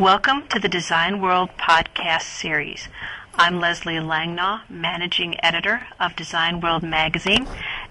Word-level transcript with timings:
Welcome 0.00 0.48
to 0.48 0.58
the 0.58 0.66
Design 0.70 1.20
World 1.20 1.50
podcast 1.58 2.22
series. 2.22 2.88
I'm 3.34 3.60
Leslie 3.60 3.96
Langnau, 3.96 4.62
managing 4.70 5.36
editor 5.44 5.86
of 6.00 6.16
Design 6.16 6.62
World 6.62 6.82
magazine, 6.82 7.46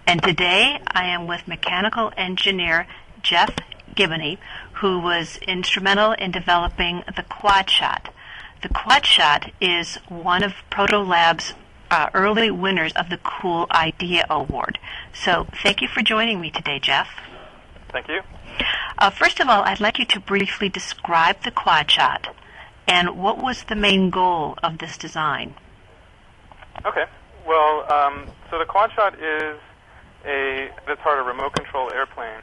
and 0.08 0.24
today 0.24 0.82
I 0.88 1.06
am 1.06 1.28
with 1.28 1.48
mechanical 1.48 2.12
engineer 2.18 2.88
Jeff 3.22 3.56
Gibney, 3.94 4.40
who 4.82 4.98
was 4.98 5.38
instrumental 5.48 6.14
in 6.14 6.32
developing 6.32 7.04
the 7.16 7.22
Quad 7.22 7.69
Shot. 7.69 8.12
The 8.63 8.69
Quad 8.69 9.05
Shot 9.05 9.51
is 9.62 9.97
one 10.07 10.41
of 10.41 10.53
Protolab's 10.71 11.53
uh, 11.91 12.10
early 12.15 12.49
winners 12.49 12.91
of 12.94 13.10
the 13.12 13.19
Cool 13.23 13.67
Idea 13.69 14.26
Award. 14.31 14.79
So 15.13 15.46
thank 15.62 15.79
you 15.83 15.87
for 15.87 16.02
joining 16.02 16.41
me 16.41 16.49
today, 16.49 16.80
Jeff. 16.80 17.07
Thank 17.91 18.07
you. 18.07 18.21
Uh, 18.98 19.09
first 19.09 19.40
of 19.40 19.48
all, 19.48 19.63
I'd 19.63 19.80
like 19.80 20.00
you 20.00 20.05
to 20.05 20.20
briefly 20.20 20.70
describe 20.70 21.44
the 21.44 21.52
quad 21.52 21.90
shot 21.90 22.36
and 22.88 23.18
what 23.18 23.38
was 23.38 23.64
the 23.64 23.76
main 23.76 24.10
goal 24.10 24.58
of 24.64 24.80
this 24.80 24.98
design. 24.98 25.54
Okay. 26.86 27.06
Well, 27.48 27.92
um, 27.92 28.28
so 28.50 28.59
the 28.59 28.66
quad 28.66 28.92
shot 28.94 29.14
is 29.16 29.59
a 30.26 30.70
It's 30.88 31.02
part 31.02 31.20
a 31.20 31.23
remote 31.23 31.54
control 31.54 31.92
airplane 31.94 32.42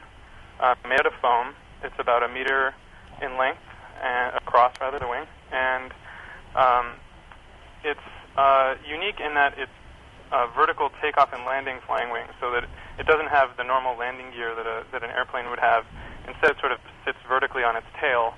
uh, 0.59 0.75
made 0.87 0.99
out 0.99 1.05
of 1.05 1.13
foam. 1.21 1.53
It's 1.83 1.95
about 1.99 2.23
a 2.23 2.27
meter 2.27 2.73
in 3.21 3.37
length 3.37 3.61
and 4.01 4.35
across 4.35 4.73
rather 4.79 4.99
the 4.99 5.07
wing, 5.07 5.25
and 5.51 5.91
um, 6.55 6.93
it's 7.83 7.99
uh, 8.37 8.75
unique 8.87 9.19
in 9.19 9.33
that 9.33 9.57
it's 9.57 9.71
a 10.31 10.47
vertical 10.55 10.89
takeoff 11.01 11.33
and 11.33 11.45
landing 11.45 11.79
flying 11.85 12.11
wing, 12.11 12.25
so 12.39 12.51
that 12.51 12.65
it 12.99 13.05
doesn't 13.05 13.29
have 13.29 13.55
the 13.57 13.63
normal 13.63 13.97
landing 13.97 14.31
gear 14.31 14.55
that 14.55 14.65
a, 14.65 14.83
that 14.91 15.03
an 15.03 15.09
airplane 15.11 15.49
would 15.49 15.59
have. 15.59 15.85
Instead, 16.27 16.59
sort 16.59 16.71
of 16.71 16.79
sits 17.05 17.17
vertically 17.27 17.63
on 17.63 17.75
its 17.75 17.87
tail 17.99 18.33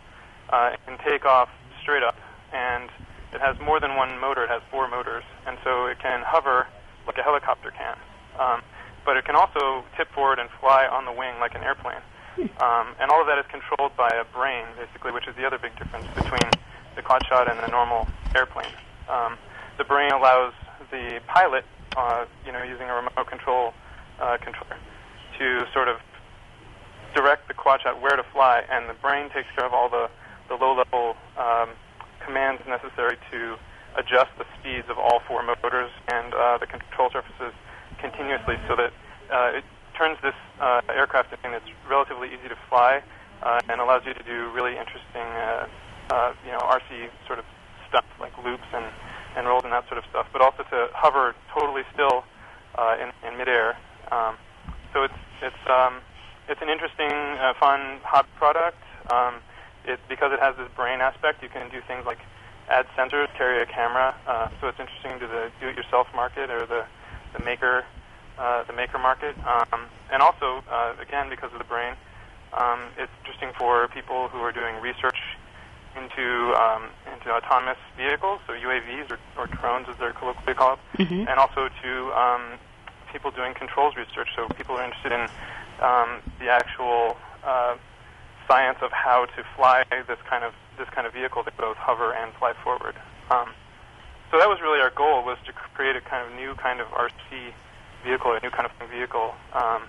uh, 0.49 0.75
and 0.87 0.97
take 0.99 1.25
off 1.25 1.49
straight 1.81 2.03
up. 2.03 2.15
And 2.53 2.89
it 3.33 3.41
has 3.41 3.59
more 3.59 3.79
than 3.79 3.95
one 3.95 4.19
motor. 4.19 4.43
It 4.43 4.49
has 4.49 4.61
four 4.71 4.87
motors, 4.87 5.23
and 5.45 5.57
so 5.63 5.85
it 5.85 5.99
can 5.99 6.23
hover 6.25 6.67
like 7.05 7.17
a 7.17 7.23
helicopter 7.23 7.71
can. 7.71 7.97
Um, 8.39 8.61
but 9.05 9.17
it 9.17 9.25
can 9.25 9.35
also 9.35 9.83
tip 9.97 10.11
forward 10.11 10.39
and 10.39 10.49
fly 10.59 10.85
on 10.85 11.05
the 11.05 11.11
wing 11.11 11.39
like 11.39 11.55
an 11.55 11.63
airplane. 11.63 12.01
Um, 12.39 12.95
and 13.01 13.11
all 13.11 13.19
of 13.19 13.27
that 13.27 13.37
is 13.37 13.45
controlled 13.51 13.95
by 13.97 14.07
a 14.09 14.23
brain, 14.33 14.63
basically, 14.77 15.11
which 15.11 15.27
is 15.27 15.35
the 15.35 15.45
other 15.45 15.57
big 15.57 15.75
difference 15.77 16.07
between 16.15 16.47
the 16.95 17.01
quad 17.01 17.25
shot 17.27 17.51
and 17.51 17.59
the 17.59 17.67
normal 17.67 18.07
airplane. 18.33 18.71
Um, 19.09 19.37
the 19.77 19.83
brain 19.83 20.11
allows 20.11 20.53
the 20.91 21.19
pilot, 21.27 21.65
uh, 21.97 22.25
you 22.45 22.51
know, 22.51 22.63
using 22.63 22.87
a 22.87 22.93
remote 22.93 23.27
control 23.27 23.73
uh, 24.21 24.37
controller, 24.37 24.77
to 25.37 25.65
sort 25.73 25.87
of 25.87 25.97
direct 27.19 27.49
the 27.49 27.53
quad 27.53 27.81
shot 27.83 27.99
where 27.99 28.15
to 28.15 28.23
fly, 28.31 28.63
and 28.71 28.87
the 28.87 28.95
brain 29.03 29.27
takes 29.35 29.51
care 29.51 29.67
of 29.67 29.73
all 29.73 29.89
the, 29.91 30.07
the 30.47 30.55
low-level 30.55 31.19
um, 31.35 31.67
commands 32.23 32.63
necessary 32.63 33.19
to 33.29 33.59
adjust 33.99 34.31
the 34.39 34.47
speeds 34.55 34.87
of 34.87 34.97
all 34.97 35.19
four 35.27 35.43
motors 35.43 35.91
and 36.07 36.33
uh, 36.33 36.57
the 36.57 36.67
control 36.67 37.09
surfaces 37.11 37.51
continuously 37.99 38.55
so 38.71 38.75
that 38.79 38.95
uh, 39.27 39.57
it 39.59 39.65
turns 39.97 40.15
this 40.23 40.37
uh, 40.61 40.79
aircraft 40.95 41.33
into 41.43 41.51
that's 41.51 41.67
relatively 41.89 42.29
easy 42.31 42.47
to 42.47 42.55
fly 42.69 43.03
uh, 43.43 43.59
and 43.67 43.81
allows 43.81 44.03
you 44.07 44.13
to 44.13 44.23
do 44.23 44.47
really 44.55 44.79
interesting, 44.79 45.27
uh, 45.35 45.67
uh, 46.15 46.31
you 46.45 46.51
know, 46.55 46.63
RC 46.71 47.11
sort 47.27 47.39
of 47.39 47.45
stuff 47.89 48.05
like 48.19 48.31
loops 48.45 48.69
and, 48.71 48.85
and 49.35 49.43
rolls 49.47 49.67
and 49.67 49.73
that 49.73 49.83
sort 49.91 49.97
of 49.97 50.05
stuff, 50.09 50.27
but 50.31 50.39
also 50.39 50.63
to 50.71 50.87
hover 50.95 51.35
totally 51.51 51.83
still 51.91 52.23
uh, 52.79 52.95
in, 52.95 53.11
in 53.27 53.37
midair. 53.37 53.75
Um, 54.07 54.39
so 54.93 55.03
it's 55.03 55.21
it's 55.41 55.63
um, 55.69 56.01
it's 56.49 56.61
an 56.61 56.69
interesting, 56.69 57.13
uh, 57.37 57.53
fun 57.61 58.01
hobby 58.03 58.27
product. 58.35 58.81
Um, 59.07 59.35
it 59.85 60.01
because 60.09 60.33
it 60.33 60.41
has 60.41 60.57
this 60.57 60.67
brain 60.75 60.99
aspect, 60.99 61.41
you 61.41 61.47
can 61.49 61.69
do 61.69 61.79
things 61.87 62.03
like 62.05 62.19
add 62.69 62.85
sensors, 62.97 63.29
carry 63.37 63.61
a 63.61 63.65
camera. 63.65 64.13
Uh, 64.27 64.49
so 64.59 64.67
it's 64.67 64.79
interesting 64.81 65.21
to 65.21 65.27
the 65.29 65.49
do-it-yourself 65.61 66.07
market 66.13 66.49
or 66.49 66.65
the 66.65 66.83
the 67.33 67.39
maker 67.39 67.85
uh, 68.41 68.63
the 68.65 68.73
maker 68.73 68.97
market, 68.97 69.35
um, 69.45 69.85
and 70.11 70.21
also 70.21 70.65
uh, 70.71 70.93
again 70.99 71.29
because 71.29 71.53
of 71.53 71.59
the 71.59 71.69
brain, 71.69 71.93
um, 72.57 72.89
it's 72.97 73.11
interesting 73.21 73.51
for 73.57 73.87
people 73.89 74.27
who 74.29 74.39
are 74.41 74.51
doing 74.51 74.81
research 74.81 75.17
into 75.95 76.53
um, 76.57 76.89
into 77.13 77.29
autonomous 77.31 77.79
vehicles, 77.95 78.41
so 78.47 78.53
UAVs 78.53 79.09
or, 79.09 79.19
or 79.37 79.47
drones 79.61 79.87
as 79.89 79.95
they're 79.99 80.13
colloquially 80.13 80.55
called, 80.55 80.79
Mhm. 80.97 81.27
and 81.29 81.39
also 81.39 81.69
to 81.81 81.91
um, 82.13 82.59
people 83.11 83.31
doing 83.31 83.53
controls 83.53 83.95
research. 83.95 84.29
So 84.35 84.49
people 84.57 84.77
are 84.77 84.83
interested 84.83 85.11
in 85.11 85.29
um, 85.81 86.21
the 86.39 86.49
actual 86.49 87.17
uh, 87.43 87.75
science 88.47 88.77
of 88.81 88.91
how 88.91 89.25
to 89.25 89.43
fly 89.55 89.83
this 90.07 90.19
kind 90.29 90.43
of 90.43 90.53
this 90.77 90.89
kind 90.89 91.05
of 91.05 91.13
vehicle 91.13 91.43
that 91.43 91.55
both 91.57 91.77
hover 91.77 92.13
and 92.13 92.33
fly 92.35 92.53
forward. 92.63 92.95
Um, 93.29 93.49
so 94.31 94.37
that 94.37 94.47
was 94.47 94.59
really 94.61 94.79
our 94.79 94.91
goal 94.91 95.25
was 95.25 95.37
to 95.45 95.53
create 95.53 95.95
a 95.95 96.01
kind 96.01 96.25
of 96.25 96.33
new 96.35 96.55
kind 96.55 96.79
of 96.79 96.87
RC 96.87 97.53
vehicle, 98.03 98.31
a 98.31 98.39
new 98.39 98.49
kind 98.49 98.65
of 98.65 98.71
vehicle 98.89 99.35
um, 99.53 99.83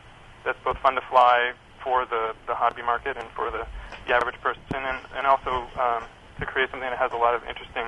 that's 0.45 0.59
both 0.65 0.79
fun 0.79 0.95
to 0.95 1.00
fly 1.11 1.53
for 1.84 2.05
the, 2.06 2.34
the 2.47 2.55
hobby 2.55 2.83
market 2.83 3.17
and 3.17 3.29
for 3.37 3.50
the, 3.50 3.67
the 4.06 4.15
average 4.15 4.41
person, 4.41 4.65
and, 4.73 4.99
and 5.17 5.27
also 5.27 5.65
um, 5.79 6.03
to 6.39 6.47
create 6.47 6.71
something 6.71 6.89
that 6.89 6.99
has 6.99 7.12
a 7.12 7.17
lot 7.17 7.34
of 7.34 7.43
interesting 7.45 7.87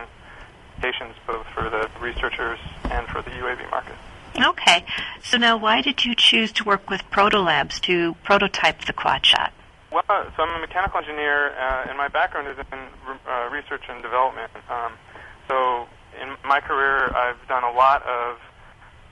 applications 0.82 1.14
both 1.26 1.46
for 1.54 1.70
the 1.70 1.88
researchers 2.00 2.58
and 2.90 3.06
for 3.08 3.22
the 3.22 3.30
UAV 3.30 3.70
market. 3.70 3.94
Okay, 4.36 4.84
so 5.22 5.36
now 5.38 5.56
why 5.56 5.80
did 5.80 6.04
you 6.04 6.14
choose 6.14 6.52
to 6.52 6.64
work 6.64 6.90
with 6.90 7.02
Protolabs 7.10 7.80
to 7.82 8.14
prototype 8.24 8.84
the 8.84 8.92
quad 8.92 9.24
shot? 9.24 9.52
Well, 9.90 10.02
so 10.08 10.42
I'm 10.42 10.56
a 10.56 10.60
mechanical 10.60 10.98
engineer, 10.98 11.50
uh, 11.50 11.86
and 11.88 11.98
my 11.98 12.08
background 12.08 12.48
is 12.48 12.56
in 12.72 12.78
uh, 13.28 13.48
research 13.50 13.82
and 13.88 14.02
development. 14.02 14.50
Um, 14.70 14.92
so 15.48 15.86
in 16.20 16.34
my 16.46 16.60
career, 16.60 17.14
I've 17.14 17.46
done 17.46 17.62
a 17.62 17.72
lot 17.72 18.02
of 18.02 18.38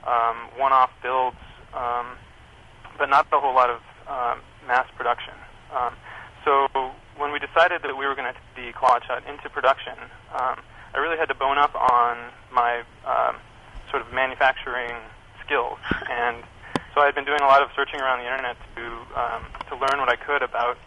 um, 0.07 0.49
one-off 0.57 0.89
builds, 1.03 1.37
um, 1.73 2.17
but 2.97 3.09
not 3.09 3.27
a 3.31 3.39
whole 3.39 3.53
lot 3.53 3.69
of 3.69 3.81
um, 4.07 4.41
mass 4.67 4.87
production. 4.97 5.33
Um, 5.71 5.93
so 6.43 6.67
when 7.17 7.31
we 7.31 7.37
decided 7.37 7.83
that 7.83 7.95
we 7.95 8.07
were 8.07 8.15
going 8.15 8.33
to 8.33 8.33
take 8.33 8.73
the 8.73 8.73
quad 8.73 9.03
shot 9.05 9.23
into 9.29 9.49
production, 9.49 9.93
um, 10.33 10.57
I 10.93 10.97
really 10.97 11.17
had 11.17 11.29
to 11.29 11.35
bone 11.35 11.59
up 11.59 11.75
on 11.75 12.17
my 12.51 12.81
sort 13.91 14.01
of 14.01 14.11
manufacturing 14.11 14.95
so 17.11 17.17
I 17.17 17.19
had 17.19 17.25
been 17.25 17.25
doing 17.25 17.41
a 17.41 17.47
lot 17.51 17.61
of 17.61 17.69
searching 17.75 17.99
around 17.99 18.19
the 18.19 18.25
internet 18.25 18.55
to 18.75 18.83
um, 19.19 19.43
to 19.69 19.75
learn 19.75 19.99
what 19.99 20.09
I 20.09 20.15
could 20.15 20.41
about 20.41 20.77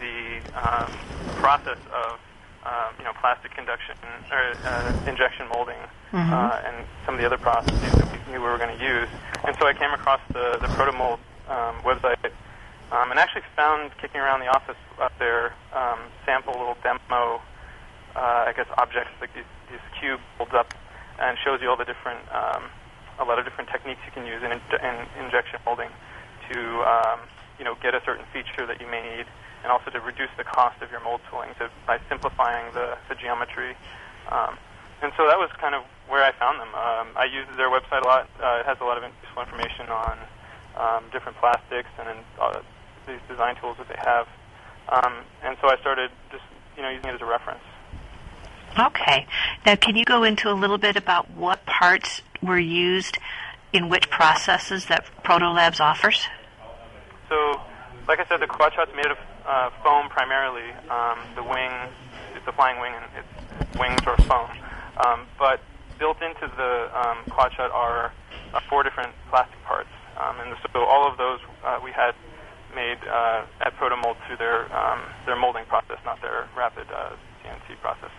the 0.00 0.40
um, 0.56 0.90
process 1.36 1.78
of 1.92 2.18
um, 2.64 2.94
you 2.98 3.04
know 3.04 3.12
plastic 3.20 3.52
conduction 3.54 3.96
or 4.30 4.56
uh, 4.64 4.92
injection 5.06 5.48
molding 5.52 5.78
Mhm. 6.12 6.32
uh, 6.32 6.62
and 6.66 6.86
some 7.04 7.14
of 7.14 7.20
the 7.20 7.26
other 7.26 7.36
processes 7.36 7.92
that 7.98 8.06
we 8.12 8.32
knew 8.32 8.40
we 8.40 8.46
were 8.48 8.58
going 8.58 8.70
to 8.78 8.82
use. 8.82 9.08
And 9.44 9.56
so 9.58 9.66
I 9.66 9.74
came 9.74 9.90
across 9.92 10.20
the 10.32 10.56
the 10.62 10.68
Protomold 10.78 11.18
um, 11.50 11.74
website 11.84 12.30
um, 12.92 13.10
and 13.10 13.18
actually 13.18 13.42
found 13.56 13.90
kicking 13.98 14.20
around 14.20 14.40
the 14.40 14.46
office 14.48 14.78
up 15.02 15.12
there 15.18 15.52
um, 15.74 15.98
sample 16.24 16.54
little 16.56 16.76
demo 16.82 17.42
uh, 18.14 18.46
I 18.48 18.52
guess 18.56 18.66
objects 18.78 19.12
like 19.20 19.34
these, 19.34 19.50
these 19.70 19.84
cube 20.00 20.20
folds 20.38 20.54
up 20.54 20.72
and 21.18 21.36
shows 21.44 21.60
you 21.60 21.68
all 21.68 21.76
the 21.76 21.84
different 21.84 22.20
um, 22.32 22.64
a 23.18 23.24
lot 23.24 23.38
of 23.38 23.44
different 23.44 23.70
techniques 23.70 24.00
you 24.04 24.12
can 24.12 24.26
use 24.26 24.42
in, 24.42 24.52
in 24.52 24.94
injection 25.18 25.58
molding 25.64 25.90
to 26.50 26.58
um, 26.84 27.20
you 27.58 27.64
know 27.64 27.74
get 27.82 27.94
a 27.94 28.02
certain 28.04 28.24
feature 28.32 28.66
that 28.66 28.80
you 28.80 28.86
may 28.86 29.02
need 29.02 29.26
and 29.64 29.72
also 29.72 29.90
to 29.90 30.00
reduce 30.00 30.30
the 30.36 30.44
cost 30.44 30.78
of 30.82 30.90
your 30.94 31.02
mold 31.02 31.20
tooling 31.30 31.50
to, 31.58 31.66
by 31.86 31.98
simplifying 32.08 32.70
the, 32.70 32.94
the 33.08 33.16
geometry. 33.16 33.74
Um, 34.30 34.54
and 35.02 35.10
so 35.16 35.26
that 35.26 35.36
was 35.36 35.50
kind 35.58 35.74
of 35.74 35.82
where 36.08 36.22
I 36.22 36.30
found 36.38 36.60
them. 36.60 36.70
Um, 36.70 37.10
I 37.18 37.26
use 37.26 37.48
their 37.56 37.68
website 37.68 38.04
a 38.04 38.06
lot. 38.06 38.30
Uh, 38.38 38.62
it 38.62 38.66
has 38.66 38.78
a 38.80 38.86
lot 38.86 38.96
of 38.96 39.02
useful 39.02 39.42
information 39.42 39.90
on 39.90 40.16
um, 40.78 41.02
different 41.10 41.36
plastics 41.38 41.90
and 41.98 42.22
uh, 42.40 42.60
these 43.10 43.20
design 43.28 43.56
tools 43.60 43.76
that 43.78 43.88
they 43.88 43.98
have. 43.98 44.30
Um, 44.88 45.26
and 45.42 45.56
so 45.60 45.68
I 45.68 45.76
started 45.82 46.10
just 46.30 46.46
you 46.76 46.82
know 46.82 46.90
using 46.90 47.10
it 47.10 47.18
as 47.18 47.22
a 47.22 47.28
reference. 47.28 47.64
Okay, 48.78 49.26
now 49.64 49.74
can 49.76 49.96
you 49.96 50.04
go 50.04 50.22
into 50.22 50.50
a 50.50 50.52
little 50.52 50.76
bit 50.76 50.96
about 50.96 51.30
what 51.30 51.64
parts 51.64 52.20
were 52.42 52.58
used 52.58 53.16
in 53.72 53.88
which 53.88 54.10
processes 54.10 54.86
that 54.86 55.06
Protolabs 55.24 55.80
offers? 55.80 56.26
So, 57.30 57.60
like 58.06 58.20
I 58.20 58.26
said, 58.28 58.40
the 58.40 58.46
quad 58.46 58.74
shot's 58.74 58.90
made 58.94 59.06
of 59.06 59.16
uh, 59.46 59.70
foam 59.82 60.08
primarily. 60.10 60.70
Um, 60.90 61.18
the 61.34 61.42
wing, 61.42 61.72
it's 62.34 62.46
a 62.46 62.52
flying 62.52 62.78
wing, 62.80 62.92
and 62.92 63.04
its 63.16 63.78
wings 63.78 64.00
are 64.06 64.16
foam. 64.28 64.50
Um, 65.06 65.26
but 65.38 65.60
built 65.98 66.20
into 66.20 66.46
the 66.56 66.90
um, 66.92 67.18
quad 67.30 67.52
shot 67.54 67.70
are 67.70 68.12
uh, 68.52 68.60
four 68.68 68.82
different 68.82 69.12
plastic 69.30 69.62
parts, 69.64 69.88
um, 70.20 70.36
and 70.40 70.54
so 70.72 70.84
all 70.84 71.10
of 71.10 71.16
those 71.16 71.40
uh, 71.64 71.80
we 71.82 71.92
had 71.92 72.14
made 72.74 72.98
uh, 73.08 73.46
at 73.62 73.74
Protomold 73.76 74.16
through 74.26 74.36
their 74.36 74.68
um, 74.76 75.00
their 75.24 75.36
molding 75.36 75.64
process, 75.64 75.96
not 76.04 76.20
their 76.20 76.46
rapid 76.56 76.86
uh, 76.92 77.16
CNC 77.42 77.80
process. 77.80 78.10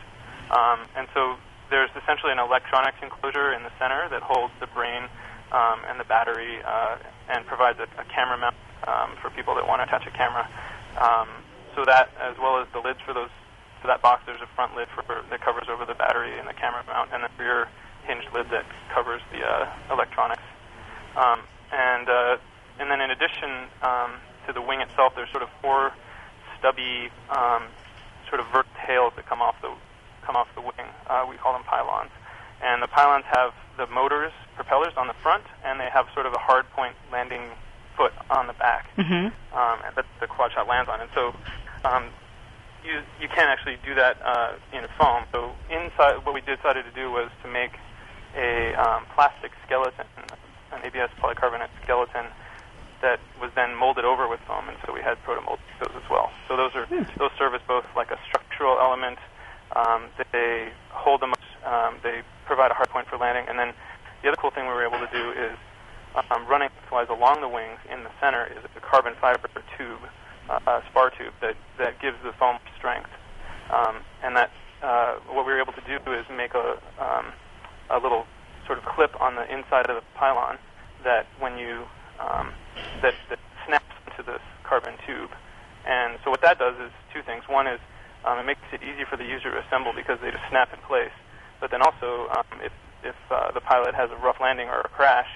Um, 0.52 0.80
and 0.96 1.08
so 1.14 1.36
there's 1.70 1.90
essentially 1.96 2.32
an 2.32 2.40
electronics 2.40 2.98
enclosure 3.02 3.54
in 3.54 3.64
the 3.64 3.72
center 3.80 4.08
that 4.10 4.22
holds 4.24 4.54
the 4.60 4.68
brain 4.68 5.04
um, 5.52 5.80
and 5.88 6.00
the 6.00 6.08
battery 6.08 6.60
uh, 6.64 6.98
and 7.30 7.46
provides 7.46 7.80
a, 7.80 7.88
a 8.00 8.06
camera 8.06 8.38
mount 8.38 8.56
um, 8.88 9.16
for 9.22 9.30
people 9.30 9.56
that 9.56 9.68
want 9.68 9.80
to 9.80 9.84
attach 9.84 10.08
a 10.08 10.12
camera. 10.12 10.48
Um, 11.00 11.28
so 11.76 11.86
that, 11.86 12.10
as 12.20 12.36
well 12.40 12.60
as 12.60 12.68
the 12.74 12.80
lids 12.80 13.00
for 13.06 13.14
those 13.14 13.30
to 13.82 13.88
that 13.88 14.02
box, 14.02 14.24
there's 14.26 14.42
a 14.42 14.50
front 14.56 14.76
lid 14.76 14.88
for, 14.90 15.04
that 15.06 15.42
covers 15.42 15.70
over 15.70 15.86
the 15.86 15.94
battery 15.94 16.38
and 16.40 16.48
the 16.48 16.54
camera 16.54 16.84
mount, 16.88 17.12
and 17.14 17.24
a 17.24 17.30
rear 17.38 17.68
hinge 18.08 18.26
lid 18.34 18.50
that 18.50 18.66
covers 18.94 19.22
the 19.32 19.44
uh, 19.44 19.70
electronics. 19.92 20.44
Um, 21.16 21.42
and 21.72 22.10
uh, 22.10 22.38
and 22.80 22.90
then 22.90 23.02
in 23.02 23.12
addition 23.12 23.70
um, 23.82 24.18
to 24.48 24.54
the 24.54 24.62
wing 24.62 24.82
itself, 24.82 25.14
there's 25.16 25.30
sort 25.30 25.44
of 25.44 25.50
four 25.62 25.92
stubby 26.58 27.10
um, 27.30 27.64
sort 28.30 28.40
of 28.40 28.48
vert 28.52 28.68
tails 28.86 29.14
that 29.16 29.26
come 29.28 29.42
off 29.42 29.56
the 29.62 29.72
come 30.28 30.36
off 30.36 30.48
the 30.54 30.62
wing. 30.62 30.86
Uh, 31.08 31.26
we 31.28 31.38
call 31.38 31.54
them 31.54 31.64
pylons, 31.64 32.12
and 32.62 32.84
the 32.84 32.88
pylons 32.88 33.24
have 33.32 33.56
the 33.78 33.88
motors, 33.88 34.34
propellers 34.56 34.94
on 34.98 35.08
the 35.08 35.16
front, 35.24 35.46
and 35.64 35.80
they 35.80 35.88
have 35.90 36.06
sort 36.14 36.26
of 36.26 36.34
a 36.34 36.38
hard 36.38 36.70
point 36.76 36.94
landing 37.12 37.48
foot 37.96 38.12
on 38.30 38.46
the 38.46 38.54
back 38.54 38.92
Mm-hmm. 38.98 39.32
um, 39.58 39.78
that 39.96 40.06
the 40.20 40.28
quad 40.28 40.52
shot 40.52 40.68
lands 40.68 40.90
on. 40.90 41.00
And 41.02 41.10
so 41.16 41.34
um, 41.86 42.10
you 42.84 43.00
you 43.22 43.28
can't 43.30 43.50
actually 43.50 43.78
do 43.86 43.96
that 43.96 44.18
uh, 44.22 44.54
in 44.74 44.84
foam. 45.00 45.24
So 45.32 45.54
inside, 45.72 46.26
what 46.26 46.36
we 46.36 46.42
decided 46.42 46.84
to 46.86 46.92
do 46.94 47.10
was 47.10 47.32
to 47.44 47.48
make 47.50 47.72
a 48.36 48.74
um, 48.76 49.06
plastic 49.16 49.52
skeleton, 49.66 50.06
an 50.74 50.80
ABS 50.84 51.10
polycarbonate 51.22 51.70
skeleton 51.84 52.26
that 53.02 53.20
was 53.40 53.52
then 53.56 53.76
molded 53.76 54.06
over 54.06 54.28
with 54.28 54.40
foam, 54.48 54.68
and 54.68 54.78
so 54.86 54.92
we 54.92 55.02
had 55.02 55.22
proto-mold 55.24 55.60
those 55.80 55.94
as 55.96 56.10
well. 56.10 56.32
So 56.48 56.58
those 56.58 56.74
are 56.76 56.86
those 57.18 57.32
serve 57.38 57.54
as 57.54 57.62
both 57.68 57.86
like 57.96 58.12
a 58.12 58.20
structural 58.28 58.78
element. 58.80 59.18
Um, 59.78 60.10
they 60.34 60.74
hold 60.90 61.22
them. 61.22 61.34
Um, 61.66 62.00
they 62.02 62.22
provide 62.46 62.72
a 62.72 62.74
hard 62.74 62.90
point 62.90 63.08
for 63.08 63.18
landing, 63.18 63.46
and 63.48 63.60
then 63.60 63.74
the 64.24 64.30
other 64.30 64.38
cool 64.38 64.50
thing 64.50 64.66
we 64.66 64.74
were 64.74 64.86
able 64.86 64.98
to 64.98 65.12
do 65.14 65.32
is 65.32 65.54
um, 66.32 66.48
running 66.48 66.70
flies 66.90 67.08
along 67.10 67.42
the 67.42 67.48
wings 67.48 67.78
in 67.92 68.04
the 68.04 68.10
center 68.20 68.48
is 68.48 68.64
a 68.66 68.80
carbon 68.80 69.14
fiber 69.22 69.50
tube, 69.78 70.02
uh, 70.50 70.60
a 70.66 70.82
spar 70.90 71.12
tube 71.12 71.34
that 71.42 71.56
that 71.78 72.02
gives 72.02 72.18
the 72.24 72.34
foam 72.34 72.58
strength. 72.78 73.10
Um, 73.70 73.98
and 74.24 74.36
that 74.36 74.52
uh, 74.82 75.16
what 75.30 75.46
we 75.46 75.54
were 75.54 75.62
able 75.62 75.74
to 75.74 75.86
do 75.86 75.98
is 76.12 76.26
make 76.36 76.56
a 76.56 76.82
um, 76.98 77.30
a 77.90 78.00
little 78.00 78.26
sort 78.66 78.80
of 78.80 78.86
clip 78.86 79.14
on 79.22 79.36
the 79.36 79.46
inside 79.54 79.90
of 79.90 79.96
the 79.96 80.04
pylon 80.16 80.58
that 81.04 81.28
when 81.40 81.58
you 81.58 81.86
um, 82.20 82.52
that, 83.02 83.14
that 83.30 83.40
snaps 83.66 83.94
into 84.10 84.24
this 84.24 84.42
carbon 84.64 84.94
tube. 85.06 85.30
And 85.86 86.18
so 86.24 86.32
what 86.32 86.42
that 86.42 86.60
does 86.60 86.76
is 86.82 86.92
two 87.14 87.22
things. 87.22 87.44
One 87.48 87.68
is 87.68 87.80
um, 88.26 88.40
it 88.40 88.46
makes 88.46 88.62
it 88.74 88.82
easy 88.84 89.06
for 89.10 89.18
the 89.18 89.26
user 89.26 89.52
to 89.52 89.60
assemble 89.66 89.94
because 89.94 90.20
they 90.22 90.32
just 90.32 90.44
snap 90.50 90.74
in 90.74 90.80
place. 90.88 91.14
But 91.60 91.72
then 91.72 91.82
also, 91.82 92.30
um, 92.30 92.62
if 92.62 92.72
if 93.04 93.16
uh, 93.30 93.52
the 93.52 93.62
pilot 93.62 93.96
has 93.96 94.10
a 94.12 94.16
rough 94.18 94.40
landing 94.40 94.68
or 94.68 94.82
a 94.82 94.90
crash, 94.90 95.28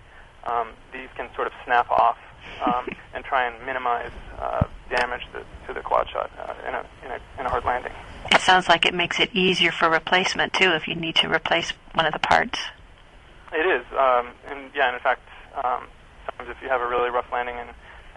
um, 0.46 0.70
these 0.92 1.10
can 1.16 1.30
sort 1.36 1.48
of 1.48 1.54
snap 1.64 1.90
off 1.90 2.18
um, 2.66 2.88
and 3.14 3.24
try 3.24 3.46
and 3.48 3.66
minimize 3.66 4.12
uh, 4.40 4.66
damage 4.90 5.22
to, 5.34 5.44
to 5.68 5.74
the 5.74 5.82
quad 5.82 6.10
shot 6.10 6.32
uh, 6.40 6.54
in, 6.68 6.74
a, 6.74 6.86
in, 7.06 7.12
a, 7.12 7.40
in 7.40 7.46
a 7.46 7.50
hard 7.50 7.64
landing. 7.64 7.94
It 8.32 8.42
sounds 8.42 8.68
like 8.68 8.86
it 8.86 8.94
makes 8.94 9.20
it 9.20 9.30
easier 9.34 9.72
for 9.72 9.90
replacement 9.90 10.54
too 10.54 10.72
if 10.72 10.88
you 10.88 10.96
need 10.96 11.16
to 11.18 11.30
replace 11.30 11.72
one 11.94 12.06
of 12.06 12.14
the 12.14 12.20
parts. 12.20 12.60
It 13.54 13.66
is, 13.66 13.86
um, 13.94 14.32
and 14.48 14.72
yeah, 14.74 14.88
and 14.88 14.96
in 14.96 15.02
fact, 15.02 15.28
um, 15.56 15.88
sometimes 16.26 16.50
if 16.50 16.62
you 16.64 16.70
have 16.70 16.82
a 16.82 16.88
really 16.88 17.10
rough 17.10 17.32
landing 17.32 17.56
and 17.56 17.70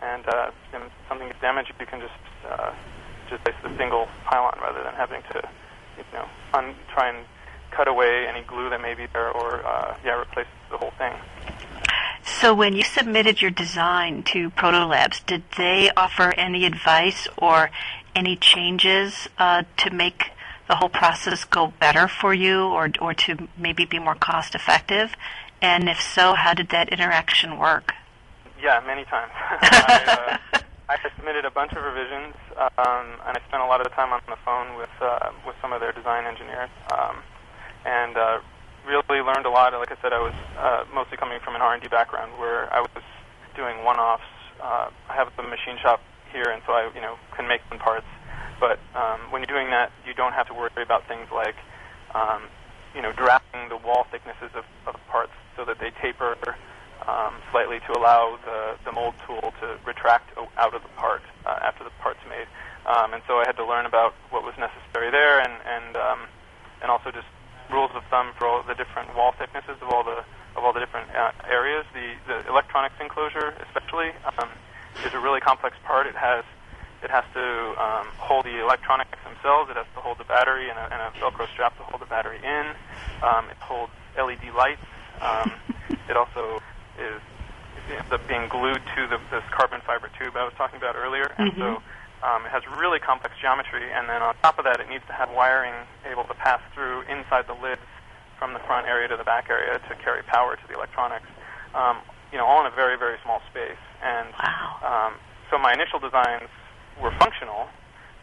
and, 0.02 0.26
uh, 0.28 0.50
and 0.74 0.90
something 1.08 1.28
gets 1.28 1.40
damaged, 1.40 1.72
you 1.80 1.86
can 1.86 2.00
just 2.00 2.12
uh, 2.46 2.74
just 3.34 3.44
place 3.44 3.56
the 3.62 3.76
single 3.76 4.06
pylon 4.24 4.56
rather 4.60 4.82
than 4.82 4.94
having 4.94 5.22
to, 5.22 5.48
you 5.98 6.04
know, 6.12 6.26
un- 6.52 6.74
try 6.92 7.08
and 7.08 7.26
cut 7.70 7.88
away 7.88 8.26
any 8.28 8.42
glue 8.42 8.70
that 8.70 8.80
may 8.80 8.94
be 8.94 9.06
there, 9.12 9.30
or 9.30 9.66
uh, 9.66 9.96
yeah, 10.04 10.20
replace 10.20 10.46
the 10.70 10.78
whole 10.78 10.92
thing. 10.92 11.12
So 12.24 12.54
when 12.54 12.74
you 12.74 12.84
submitted 12.84 13.42
your 13.42 13.50
design 13.50 14.22
to 14.24 14.50
Proto 14.50 14.86
Labs, 14.86 15.20
did 15.20 15.42
they 15.58 15.90
offer 15.96 16.32
any 16.36 16.64
advice 16.64 17.26
or 17.36 17.70
any 18.14 18.36
changes 18.36 19.28
uh, 19.38 19.64
to 19.78 19.90
make 19.90 20.30
the 20.68 20.76
whole 20.76 20.88
process 20.88 21.44
go 21.44 21.72
better 21.78 22.08
for 22.08 22.32
you 22.32 22.62
or, 22.62 22.90
or 23.00 23.12
to 23.12 23.48
maybe 23.58 23.84
be 23.84 23.98
more 23.98 24.14
cost 24.14 24.54
effective? 24.54 25.14
And 25.60 25.88
if 25.88 26.00
so, 26.00 26.34
how 26.34 26.54
did 26.54 26.70
that 26.70 26.88
interaction 26.90 27.58
work? 27.58 27.92
Yeah, 28.62 28.82
many 28.86 29.04
times. 29.04 29.32
I, 29.36 30.38
uh, 30.54 30.58
I 30.88 31.00
submitted 31.16 31.48
a 31.48 31.50
bunch 31.50 31.72
of 31.72 31.80
revisions, 31.80 32.36
um, 32.60 33.16
and 33.24 33.32
I 33.32 33.40
spent 33.48 33.62
a 33.62 33.66
lot 33.66 33.80
of 33.80 33.88
the 33.88 33.94
time 33.96 34.12
on 34.12 34.20
the 34.28 34.36
phone 34.44 34.76
with 34.76 34.92
uh, 35.00 35.32
with 35.46 35.56
some 35.62 35.72
of 35.72 35.80
their 35.80 35.92
design 35.92 36.28
engineers, 36.28 36.68
um, 36.92 37.24
and 37.88 38.16
uh, 38.16 38.38
really 38.84 39.24
learned 39.24 39.48
a 39.48 39.50
lot. 39.50 39.72
Like 39.72 39.92
I 39.92 39.96
said, 40.04 40.12
I 40.12 40.20
was 40.20 40.36
uh, 40.60 40.84
mostly 40.92 41.16
coming 41.16 41.40
from 41.40 41.56
an 41.56 41.62
R&D 41.62 41.88
background 41.88 42.36
where 42.36 42.68
I 42.68 42.80
was 42.84 43.04
doing 43.56 43.82
one-offs. 43.82 44.28
Uh, 44.60 44.92
I 45.08 45.14
have 45.16 45.32
a 45.38 45.42
machine 45.42 45.80
shop 45.80 46.04
here, 46.32 46.52
and 46.52 46.60
so 46.66 46.72
I, 46.72 46.92
you 46.94 47.00
know, 47.00 47.16
can 47.32 47.48
make 47.48 47.62
some 47.70 47.78
parts. 47.78 48.06
But 48.60 48.78
um, 48.94 49.32
when 49.32 49.40
you're 49.40 49.56
doing 49.56 49.70
that, 49.72 49.90
you 50.04 50.12
don't 50.12 50.32
have 50.32 50.46
to 50.48 50.54
worry 50.54 50.70
about 50.76 51.08
things 51.08 51.26
like, 51.32 51.56
um, 52.14 52.44
you 52.94 53.00
know, 53.00 53.12
drafting 53.12 53.68
the 53.68 53.76
wall 53.80 54.06
thicknesses 54.12 54.52
of, 54.54 54.64
of 54.86 55.00
parts 55.08 55.32
so 55.56 55.64
that 55.64 55.78
they 55.80 55.90
taper 56.02 56.36
slightly 57.54 57.78
to 57.86 57.94
allow 57.94 58.36
the, 58.42 58.74
the 58.84 58.90
mold 58.90 59.14
tool 59.24 59.54
to 59.62 59.78
retract 59.86 60.36
out 60.58 60.74
of 60.74 60.82
the 60.82 60.88
part 60.98 61.22
uh, 61.46 61.62
after 61.62 61.84
the 61.84 61.94
part's 62.02 62.18
made. 62.28 62.50
Um, 62.82 63.14
and 63.14 63.22
so 63.30 63.38
I 63.38 63.46
had 63.46 63.54
to 63.62 63.64
learn 63.64 63.86
about 63.86 64.12
what 64.34 64.42
was 64.42 64.58
necessary 64.58 65.14
there, 65.14 65.38
and 65.38 65.54
and 65.62 65.96
um, 65.96 66.20
and 66.82 66.90
also 66.90 67.14
just 67.14 67.30
rules 67.70 67.92
of 67.94 68.02
thumb 68.10 68.34
for 68.36 68.46
all 68.50 68.62
the 68.66 68.74
different 68.74 69.14
wall 69.14 69.32
thicknesses 69.38 69.78
of 69.80 69.88
all 69.88 70.02
the 70.02 70.26
of 70.58 70.66
all 70.66 70.72
the 70.74 70.80
different 70.80 71.08
uh, 71.14 71.30
areas. 71.46 71.86
The 71.94 72.18
the 72.26 72.42
electronics 72.50 72.96
enclosure, 73.00 73.54
especially, 73.70 74.10
um, 74.36 74.50
is 75.06 75.14
a 75.14 75.20
really 75.20 75.40
complex 75.40 75.78
part. 75.86 76.08
It 76.08 76.18
has 76.18 76.44
it 77.06 77.10
has 77.10 77.24
to 77.38 77.46
um, 77.78 78.10
hold 78.18 78.44
the 78.44 78.60
electronics 78.60 79.16
themselves. 79.22 79.70
It 79.70 79.78
has 79.78 79.86
to 79.94 80.00
hold 80.02 80.18
the 80.18 80.26
battery 80.26 80.68
and 80.68 80.78
a, 80.78 80.84
and 80.90 81.00
a 81.00 81.08
Velcro 81.22 81.46
strap 81.54 81.78
to 81.78 81.84
hold 81.84 82.02
the 82.02 82.10
battery 82.10 82.42
in. 82.42 82.66
Um, 83.22 83.46
it 83.48 83.56
holds 83.62 83.92
LED 84.18 84.52
lights. 84.58 84.84
Um, 85.22 85.52
it 86.10 86.16
also 86.16 86.60
is 86.98 87.20
ends 87.90 88.10
up 88.12 88.26
being 88.28 88.48
glued 88.48 88.80
to 88.96 89.00
the, 89.08 89.18
this 89.30 89.44
carbon 89.52 89.80
fiber 89.86 90.08
tube 90.18 90.36
I 90.36 90.44
was 90.44 90.54
talking 90.56 90.78
about 90.78 90.96
earlier, 90.96 91.28
and 91.36 91.52
Mhm. 91.52 91.58
so 91.60 91.68
um, 92.24 92.46
it 92.46 92.50
has 92.50 92.62
really 92.80 92.98
complex 92.98 93.36
geometry. 93.40 93.84
And 93.92 94.08
then 94.08 94.22
on 94.22 94.34
top 94.40 94.58
of 94.58 94.64
that, 94.64 94.80
it 94.80 94.88
needs 94.88 95.04
to 95.06 95.12
have 95.12 95.28
wiring 95.30 95.74
able 96.08 96.24
to 96.24 96.34
pass 96.34 96.60
through 96.72 97.02
inside 97.02 97.46
the 97.46 97.54
lids 97.54 97.84
from 98.38 98.54
the 98.54 98.60
front 98.60 98.86
area 98.88 99.08
to 99.08 99.16
the 99.16 99.24
back 99.24 99.50
area 99.50 99.78
to 99.78 99.92
carry 100.02 100.22
power 100.24 100.56
to 100.56 100.66
the 100.68 100.74
electronics. 100.74 101.28
Um, 101.74 101.98
you 102.32 102.38
know, 102.38 102.46
all 102.46 102.60
in 102.64 102.66
a 102.66 102.74
very 102.74 102.96
very 102.96 103.18
small 103.22 103.40
space. 103.50 103.80
And 104.02 104.32
Wow. 104.32 104.80
um, 104.82 105.12
so 105.50 105.58
my 105.58 105.72
initial 105.72 105.98
designs 106.00 106.48
were 107.00 107.12
functional, 107.18 107.68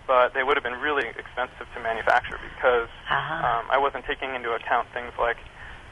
but 0.08 0.34
they 0.34 0.44
would 0.44 0.58
have 0.58 0.64
been 0.64 0.80
really 0.82 1.08
expensive 1.16 1.68
to 1.74 1.80
manufacture 1.80 2.38
because 2.42 2.90
Uh-huh. 3.10 3.46
um, 3.46 3.64
I 3.70 3.78
wasn't 3.78 4.06
taking 4.06 4.34
into 4.36 4.52
account 4.52 4.88
things 4.94 5.14
like 5.20 5.38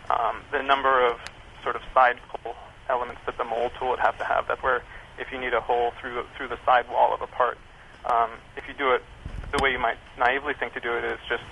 um, 0.09 0.41
the 0.51 0.63
number 0.63 1.05
of 1.05 1.19
sort 1.63 1.75
of 1.75 1.81
side 1.93 2.17
hole 2.43 2.55
elements 2.89 3.21
that 3.25 3.37
the 3.37 3.45
mold 3.45 3.71
tool 3.79 3.89
would 3.89 3.99
have 3.99 4.17
to 4.17 4.25
have. 4.25 4.45
That's 4.47 4.61
where 4.61 4.83
if 5.17 5.31
you 5.31 5.39
need 5.39 5.53
a 5.53 5.61
hole 5.61 5.91
through 6.01 6.25
through 6.35 6.49
the 6.49 6.59
side 6.65 6.89
wall 6.89 7.13
of 7.13 7.21
a 7.21 7.27
part, 7.27 7.57
um, 8.05 8.31
if 8.57 8.67
you 8.67 8.73
do 8.73 8.91
it 8.91 9.03
the 9.51 9.59
way 9.59 9.71
you 9.71 9.79
might 9.79 9.97
naively 10.17 10.53
think 10.53 10.73
to 10.73 10.79
do 10.79 10.93
it 10.93 11.03
is 11.03 11.19
just 11.29 11.43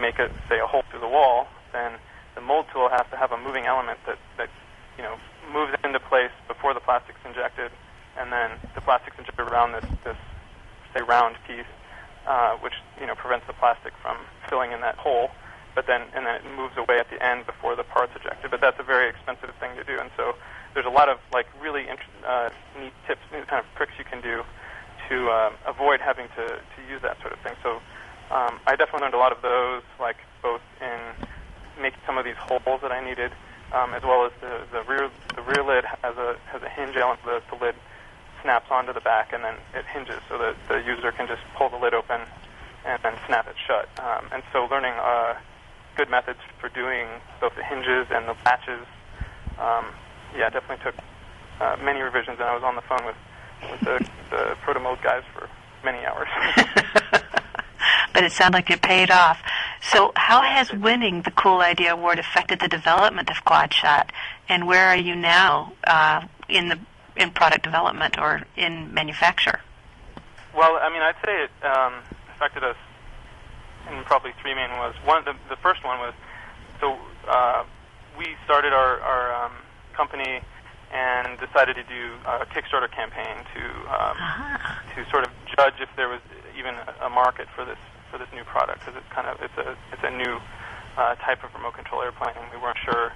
make 0.00 0.18
it 0.18 0.30
say 0.48 0.58
a 0.58 0.66
hole 0.66 0.82
through 0.90 1.00
the 1.00 1.08
wall, 1.08 1.46
then 1.72 1.92
the 2.34 2.40
mold 2.40 2.66
tool 2.72 2.88
has 2.88 3.06
to 3.10 3.16
have 3.16 3.32
a 3.32 3.38
moving 3.38 3.66
element 3.66 3.98
that 4.06 4.18
that 4.36 4.48
you 4.96 5.02
know 5.02 5.16
moves 5.52 5.72
into 5.84 6.00
place 6.00 6.32
before 6.46 6.74
the 6.74 6.80
plastic's 6.80 7.20
injected, 7.24 7.70
and 8.18 8.32
then 8.32 8.50
the 8.74 8.80
plastic's 8.80 9.18
injected 9.18 9.48
around 9.48 9.72
this 9.72 9.84
this 10.04 10.16
say 10.94 11.02
round 11.02 11.36
piece, 11.46 11.68
uh, 12.26 12.56
which 12.58 12.74
you 13.00 13.06
know 13.06 13.14
prevents 13.14 13.46
the 13.46 13.52
plastic 13.54 13.92
from 14.02 14.16
filling 14.48 14.72
in 14.72 14.80
that 14.80 14.96
hole. 14.96 15.30
But 15.74 15.86
then 15.86 16.10
and 16.14 16.26
then 16.26 16.42
it 16.42 16.44
moves 16.44 16.74
away 16.76 16.98
at 16.98 17.08
the 17.10 17.22
end 17.22 17.46
before 17.46 17.76
the 17.76 17.84
part's 17.84 18.12
ejected. 18.16 18.50
But 18.50 18.60
that's 18.60 18.78
a 18.80 18.86
very 18.86 19.08
expensive 19.08 19.54
thing 19.60 19.76
to 19.76 19.84
do, 19.84 20.00
and 20.00 20.10
so 20.16 20.34
there's 20.74 20.86
a 20.86 20.92
lot 20.92 21.08
of 21.08 21.18
like 21.32 21.46
really 21.60 21.88
int- 21.88 22.14
uh, 22.26 22.50
neat 22.78 22.94
tips, 23.06 23.22
neat 23.32 23.46
kind 23.48 23.62
of 23.62 23.68
tricks 23.76 23.94
you 23.98 24.04
can 24.04 24.20
do 24.20 24.42
to 25.08 25.16
uh, 25.30 25.50
avoid 25.66 26.00
having 26.00 26.28
to, 26.36 26.60
to 26.60 26.78
use 26.84 27.00
that 27.02 27.16
sort 27.22 27.32
of 27.32 27.40
thing. 27.40 27.54
So 27.62 27.80
um, 28.34 28.60
I 28.66 28.76
definitely 28.76 29.08
learned 29.08 29.16
a 29.16 29.22
lot 29.22 29.32
of 29.32 29.40
those, 29.40 29.82
like 29.96 30.20
both 30.42 30.60
in 30.82 31.14
making 31.80 32.02
some 32.04 32.18
of 32.18 32.24
these 32.26 32.36
holes 32.36 32.82
that 32.82 32.92
I 32.92 33.00
needed, 33.00 33.32
um, 33.72 33.94
as 33.94 34.02
well 34.02 34.26
as 34.26 34.32
the, 34.40 34.66
the 34.72 34.82
rear 34.84 35.08
the 35.36 35.42
rear 35.42 35.62
lid 35.62 35.84
has 36.02 36.16
a 36.18 36.36
has 36.50 36.60
a 36.62 36.68
hinge 36.68 36.96
element. 36.98 37.22
The, 37.24 37.40
the 37.48 37.58
lid 37.62 37.76
snaps 38.42 38.70
onto 38.70 38.92
the 38.92 39.02
back 39.02 39.32
and 39.32 39.42
then 39.42 39.54
it 39.74 39.84
hinges, 39.90 40.20
so 40.28 40.38
that 40.38 40.54
the 40.68 40.78
user 40.84 41.10
can 41.10 41.26
just 41.26 41.42
pull 41.56 41.70
the 41.70 41.80
lid 41.80 41.94
open 41.94 42.22
and 42.86 42.98
then 43.02 43.14
snap 43.26 43.48
it 43.48 43.56
shut. 43.66 43.88
Um, 43.98 44.30
and 44.30 44.42
so 44.52 44.68
learning 44.70 44.94
uh, 44.94 45.34
good 45.98 46.08
methods 46.08 46.38
for 46.60 46.68
doing 46.70 47.06
both 47.40 47.54
the 47.56 47.64
hinges 47.64 48.06
and 48.10 48.26
the 48.26 48.36
latches, 48.46 48.86
um, 49.58 49.86
yeah, 50.34 50.48
definitely 50.48 50.82
took 50.84 50.94
uh, 51.60 51.76
many 51.84 52.00
revisions, 52.00 52.38
and 52.38 52.48
I 52.48 52.54
was 52.54 52.62
on 52.62 52.76
the 52.76 52.82
phone 52.82 53.04
with 53.04 53.16
with 53.60 53.80
the, 53.80 54.08
the 54.30 54.56
Protomold 54.64 55.02
guys 55.02 55.24
for 55.34 55.50
many 55.84 55.98
hours. 56.06 56.28
but 58.14 58.22
it 58.22 58.30
sounded 58.30 58.58
like 58.58 58.70
it 58.70 58.80
paid 58.80 59.10
off. 59.10 59.42
So, 59.82 60.12
how 60.14 60.42
has 60.42 60.72
winning 60.72 61.22
the 61.22 61.32
Cool 61.32 61.60
Idea 61.60 61.92
Award 61.92 62.20
affected 62.20 62.60
the 62.60 62.68
development 62.68 63.28
of 63.30 63.44
QuadShot, 63.44 64.10
and 64.48 64.68
where 64.68 64.86
are 64.86 64.96
you 64.96 65.16
now 65.16 65.72
uh, 65.84 66.24
in 66.48 66.68
the 66.68 66.78
in 67.16 67.30
product 67.30 67.64
development 67.64 68.16
or 68.16 68.42
in 68.56 68.94
manufacture? 68.94 69.60
well, 70.58 70.78
I 70.80 70.90
mean, 70.90 71.02
I'd 71.02 71.14
say 71.24 71.44
it 71.44 71.50
um, 71.64 71.94
affected 72.34 72.64
us 72.64 72.76
and 73.86 74.04
probably 74.04 74.32
three 74.42 74.54
main 74.54 74.70
was 74.78 74.94
one. 75.04 75.24
The, 75.24 75.34
the 75.48 75.56
first 75.56 75.84
one 75.84 75.98
was 75.98 76.14
so 76.80 76.98
uh, 77.28 77.64
we 78.18 78.36
started 78.44 78.72
our, 78.72 79.00
our 79.00 79.44
um, 79.44 79.52
company 79.94 80.40
and 80.92 81.38
decided 81.38 81.76
to 81.76 81.84
do 81.84 82.16
a 82.24 82.46
Kickstarter 82.46 82.90
campaign 82.90 83.44
to 83.54 83.62
um, 83.92 84.16
uh-huh. 84.16 84.94
to 84.94 85.10
sort 85.10 85.24
of 85.24 85.30
judge 85.56 85.74
if 85.80 85.88
there 85.96 86.08
was 86.08 86.20
even 86.56 86.74
a, 87.02 87.10
market 87.10 87.46
for 87.54 87.64
this 87.64 87.78
for 88.10 88.18
this 88.18 88.28
new 88.32 88.44
product 88.44 88.80
because 88.80 88.96
it's 88.96 89.12
kind 89.12 89.28
of 89.28 89.36
it's 89.42 89.56
a 89.58 89.76
it's 89.92 90.02
a 90.02 90.10
new 90.10 90.40
uh, 90.96 91.14
type 91.16 91.44
of 91.44 91.52
remote 91.54 91.74
control 91.74 92.02
airplane 92.02 92.32
and 92.36 92.50
we 92.50 92.58
weren't 92.58 92.78
sure 92.78 93.12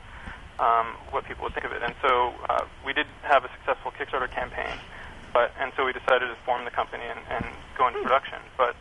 um, 0.61 0.95
what 1.11 1.25
people 1.25 1.45
would 1.45 1.55
think 1.55 1.65
of 1.65 1.73
it. 1.73 1.83
And 1.83 1.95
so 2.03 2.35
uh, 2.49 2.65
we 2.85 2.93
did 2.93 3.07
have 3.23 3.45
a 3.45 3.51
successful 3.57 3.91
Kickstarter 3.91 4.31
campaign, 4.31 4.77
but 5.33 5.51
and 5.59 5.73
so 5.77 5.87
we 5.87 5.93
decided 5.93 6.29
to 6.29 6.37
form 6.45 6.65
the 6.65 6.71
company 6.71 7.05
and, 7.09 7.21
and 7.31 7.45
go 7.79 7.89
into 7.89 8.01
hmm. 8.01 8.07
production. 8.07 8.39
But 8.59 8.77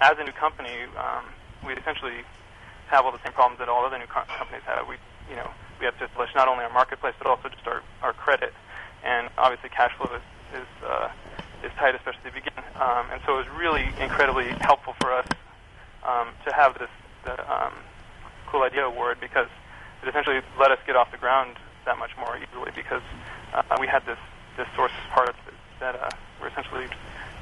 as 0.00 0.16
a 0.18 0.24
new 0.24 0.32
company, 0.32 0.88
um, 0.96 1.24
we 1.64 1.76
essentially 1.76 2.24
have 2.88 3.04
all 3.06 3.12
the 3.12 3.22
same 3.22 3.32
problems 3.32 3.60
that 3.60 3.68
all 3.68 3.84
other 3.86 3.98
new 3.98 4.10
co- 4.10 4.26
companies 4.36 4.64
have. 4.66 4.88
We 4.88 4.96
you 5.28 5.36
know 5.36 5.48
we 5.78 5.86
have 5.86 5.96
to 6.00 6.04
establish 6.04 6.32
not 6.34 6.48
only 6.48 6.64
our 6.64 6.72
marketplace 6.72 7.14
but 7.16 7.28
also 7.28 7.48
just 7.48 7.64
our, 7.66 7.80
our 8.02 8.12
credit. 8.12 8.52
And 9.04 9.30
obviously, 9.38 9.70
cash 9.70 9.92
flow 9.96 10.12
is 10.12 10.24
is, 10.52 10.70
uh, 10.84 11.08
is 11.64 11.72
tight, 11.78 11.94
especially 11.94 12.26
at 12.26 12.34
the 12.34 12.38
beginning. 12.42 12.66
Um, 12.76 13.12
and 13.12 13.20
so 13.24 13.38
it 13.38 13.46
was 13.46 13.50
really 13.56 13.94
incredibly 14.00 14.52
helpful 14.60 14.92
for 14.98 15.12
us 15.12 15.28
um, 16.04 16.32
to 16.44 16.52
have 16.52 16.76
this 16.80 16.92
the 17.24 17.36
um, 17.46 17.72
Cool 18.48 18.64
Idea 18.64 18.84
Award 18.84 19.18
because 19.20 19.48
it 20.02 20.08
essentially 20.08 20.40
let 20.58 20.72
us 20.72 20.80
get 20.86 20.96
off 20.96 21.12
the 21.12 21.20
ground 21.20 21.56
that 21.84 21.96
much 21.98 22.12
more 22.18 22.36
easily 22.36 22.72
because 22.74 23.04
uh, 23.52 23.76
we 23.78 23.86
had 23.86 24.04
this 24.04 24.20
this 24.56 24.66
source 24.76 24.92
of 24.92 25.04
parts 25.14 25.38
that, 25.46 25.56
that 25.80 25.94
uh, 25.96 26.12
were 26.40 26.48
essentially 26.48 26.88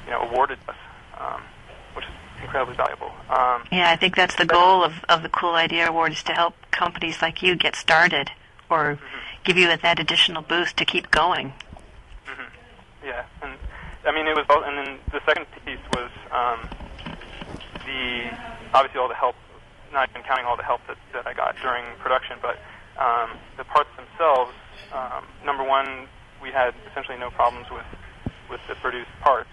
you 0.05 0.11
know 0.11 0.21
awarded 0.27 0.59
us, 0.67 0.79
um, 1.19 1.41
which 1.95 2.05
is 2.05 2.15
incredibly 2.41 2.75
valuable. 2.75 3.11
Um, 3.29 3.63
yeah, 3.71 3.91
I 3.91 3.95
think 3.95 4.15
that's 4.15 4.35
the 4.35 4.45
goal 4.45 4.83
of, 4.83 4.93
of 5.09 5.23
the 5.23 5.29
Cool 5.29 5.55
Idea 5.55 5.87
Award 5.87 6.13
is 6.13 6.23
to 6.23 6.33
help 6.33 6.55
companies 6.71 7.21
like 7.21 7.41
you 7.41 7.55
get 7.55 7.75
started 7.75 8.31
or 8.69 8.95
mm-hmm. 8.95 9.43
give 9.43 9.57
you 9.57 9.67
that 9.67 9.99
additional 9.99 10.41
boost 10.41 10.77
to 10.77 10.85
keep 10.85 11.11
going. 11.11 11.53
Mm-hmm. 12.27 13.07
Yeah, 13.07 13.25
and 13.41 13.53
I 14.05 14.11
mean 14.11 14.27
it 14.27 14.35
was, 14.35 14.45
all, 14.49 14.63
and 14.63 14.77
then 14.77 14.99
the 15.11 15.21
second 15.25 15.45
piece 15.65 15.79
was 15.93 16.11
um, 16.31 16.69
the 17.85 18.29
obviously 18.73 18.99
all 18.99 19.07
the 19.07 19.15
help, 19.15 19.35
not 19.91 20.09
even 20.09 20.23
counting 20.23 20.45
all 20.45 20.57
the 20.57 20.63
help 20.63 20.81
that, 20.87 20.97
that 21.13 21.27
I 21.27 21.33
got 21.33 21.55
during 21.61 21.83
production, 21.99 22.37
but 22.41 22.57
um, 22.97 23.31
the 23.57 23.63
parts 23.63 23.89
themselves. 23.95 24.53
Um, 24.93 25.25
number 25.45 25.63
one, 25.63 26.07
we 26.41 26.49
had 26.51 26.73
essentially 26.89 27.17
no 27.17 27.29
problems 27.29 27.67
with 27.69 27.85
with 28.49 28.61
the 28.67 28.75
produced 28.75 29.11
parts 29.21 29.49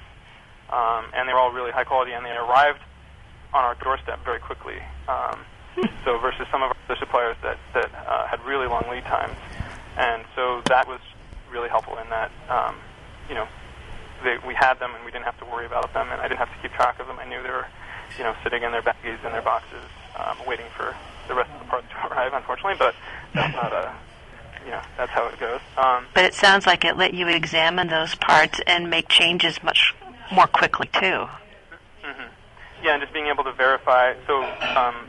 um, 0.73 1.07
and 1.15 1.29
they 1.29 1.33
were 1.33 1.39
all 1.39 1.53
really 1.53 1.71
high 1.71 1.85
quality, 1.85 2.13
and 2.13 2.25
they 2.25 2.31
arrived 2.31 2.81
on 3.53 3.65
our 3.65 3.75
doorstep 3.83 4.25
very 4.25 4.41
quickly. 4.41 4.77
Um, 5.09 5.41
so 6.05 6.19
versus 6.19 6.47
some 6.51 6.63
of 6.63 6.71
our 6.71 6.77
other 6.89 6.99
suppliers 6.99 7.37
that 7.43 7.59
that 7.75 7.91
uh, 8.07 8.27
had 8.27 8.43
really 8.45 8.67
long 8.67 8.85
lead 8.91 9.05
times, 9.05 9.37
and 9.97 10.25
so 10.35 10.63
that 10.67 10.89
was 10.89 11.01
really 11.51 11.69
helpful 11.69 11.99
in 11.99 12.09
that 12.11 12.31
um, 12.49 12.77
you 13.29 13.35
know 13.35 13.47
they, 14.25 14.37
we 14.47 14.55
had 14.55 14.75
them 14.81 14.95
and 14.95 15.05
we 15.05 15.11
didn't 15.11 15.25
have 15.27 15.39
to 15.39 15.45
worry 15.45 15.67
about 15.67 15.93
them, 15.93 16.09
and 16.11 16.21
I 16.21 16.29
didn't 16.29 16.39
have 16.39 16.53
to 16.53 16.59
keep 16.63 16.73
track 16.73 16.99
of 17.01 17.07
them. 17.07 17.19
I 17.19 17.29
knew 17.29 17.43
they 17.43 17.51
were 17.51 17.67
you 18.19 18.25
know 18.25 18.35
sitting 18.43 18.63
in 18.63 18.73
their 18.73 18.83
baggies 18.83 19.25
in 19.25 19.33
their 19.33 19.43
boxes, 19.43 19.85
um, 20.19 20.39
waiting 20.47 20.67
for 20.77 20.95
the 21.29 21.35
rest 21.35 21.51
of 21.53 21.61
the 21.61 21.67
parts 21.67 21.87
to 21.91 22.07
arrive. 22.11 22.33
Unfortunately, 22.33 22.77
but 22.79 22.95
that's 23.35 23.55
not 23.55 23.73
a 23.73 23.95
you 24.67 24.73
know, 24.73 24.83
that's 24.99 25.13
how 25.13 25.29
it 25.29 25.39
goes. 25.39 25.61
Um, 25.79 26.07
but 26.13 26.25
it 26.25 26.35
sounds 26.35 26.67
like 26.67 26.85
it 26.85 26.97
let 26.97 27.15
you 27.15 27.29
examine 27.29 27.87
those 27.87 28.17
parts 28.17 28.61
and 28.67 28.91
make 28.91 29.09
changes 29.09 29.63
much 29.63 29.86
more 30.33 30.47
quickly 30.47 30.89
too. 30.93 31.27
Mm-hmm. 32.05 32.31
Yeah, 32.85 32.95
and 32.95 33.01
just 33.03 33.13
being 33.13 33.27
able 33.27 33.45
to 33.45 33.53
verify. 33.53 34.13
So, 34.27 34.53
um, 34.77 35.09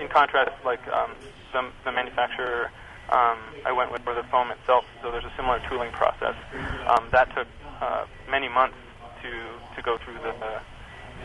in 0.00 0.08
contrast, 0.08 0.52
like 0.64 0.80
um, 0.88 1.16
the, 1.52 1.70
the 1.84 1.92
manufacturer 1.92 2.70
um, 3.10 3.58
I 3.66 3.72
went 3.72 3.90
with 3.90 4.02
for 4.06 4.14
the 4.14 4.22
foam 4.30 4.50
itself, 4.54 4.84
so 5.02 5.10
there's 5.10 5.26
a 5.26 5.34
similar 5.34 5.58
tooling 5.66 5.90
process. 5.90 6.38
Um, 6.86 7.10
that 7.12 7.28
took 7.34 7.48
uh, 7.82 8.06
many 8.30 8.48
months 8.48 8.78
to 9.22 9.30
to 9.74 9.78
go 9.82 9.98
through 9.98 10.22
the 10.22 10.62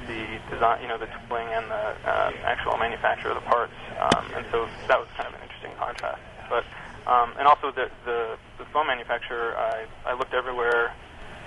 the 0.09 0.41
design, 0.49 0.81
you 0.81 0.89
know, 0.89 0.97
the 0.97 1.09
tooling 1.29 1.49
and 1.53 1.69
the 1.69 1.85
uh, 2.05 2.31
actual 2.45 2.77
manufacture 2.77 3.29
of 3.29 3.37
the 3.37 3.45
parts, 3.45 3.77
um, 4.01 4.33
and 4.33 4.45
so 4.51 4.65
that 4.89 4.97
was 4.97 5.09
kind 5.17 5.29
of 5.29 5.33
an 5.37 5.41
interesting 5.45 5.73
contrast. 5.77 6.21
But 6.49 6.65
um, 7.05 7.37
and 7.37 7.45
also 7.45 7.69
the, 7.69 7.89
the 8.05 8.37
the 8.57 8.65
foam 8.73 8.87
manufacturer, 8.89 9.53
I 9.57 9.85
I 10.09 10.13
looked 10.17 10.33
everywhere 10.33 10.93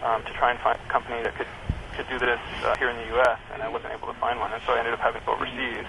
um, 0.03 0.23
to 0.25 0.33
try 0.35 0.51
and 0.51 0.59
find 0.61 0.79
a 0.79 0.89
company 0.93 1.23
that 1.23 1.35
could 1.35 1.51
could 1.99 2.07
do 2.07 2.19
this 2.23 2.39
uh, 2.63 2.79
here 2.79 2.91
in 2.91 2.97
the 2.97 3.11
U.S. 3.19 3.43
and 3.53 3.59
I 3.59 3.67
wasn't 3.67 3.91
able 3.91 4.07
to 4.07 4.15
find 4.23 4.39
one, 4.39 4.55
and 4.55 4.63
so 4.63 4.73
I 4.73 4.79
ended 4.79 4.95
up 4.95 5.03
having 5.03 5.19
to 5.19 5.27
go 5.27 5.35
overseas. 5.35 5.83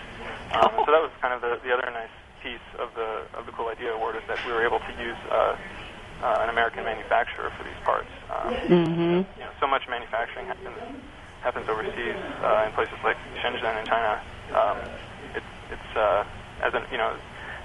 Um, 0.58 0.74
and 0.74 0.82
so 0.82 0.90
that 0.90 1.06
was 1.06 1.14
kind 1.22 1.38
of 1.38 1.46
the, 1.46 1.62
the 1.62 1.70
other 1.70 1.86
nice 1.94 2.10
piece 2.42 2.66
of 2.82 2.90
the 2.98 3.30
of 3.38 3.46
the 3.46 3.54
Cool 3.54 3.70
Idea 3.70 3.94
Award 3.94 4.16
is 4.18 4.26
that 4.26 4.42
we 4.42 4.52
were 4.52 4.66
able 4.66 4.80
to 4.80 4.94
use 4.98 5.20
uh, 5.30 5.54
uh, 6.26 6.44
an 6.44 6.50
American 6.50 6.84
manufacturer 6.84 7.54
for 7.54 7.64
these 7.64 7.78
parts. 7.86 8.10
Um, 8.34 8.54
mm-hmm. 8.66 9.18
you 9.38 9.46
know, 9.46 9.54
so 9.62 9.68
much 9.68 9.88
manufacturing 9.88 10.48
happens 10.48 10.76
happens 11.42 11.70
overseas 11.70 12.18
uh, 12.42 12.66
in 12.66 12.74
places 12.74 12.98
like 13.04 13.18
Shenzhen 13.40 13.80
in 13.80 13.86
China. 13.86 14.20
Um, 14.52 14.78
it, 15.36 15.44
it's 15.72 15.92
uh, 15.96 16.26
as 16.66 16.74
an 16.74 16.84
you 16.92 16.98
know 16.98 17.16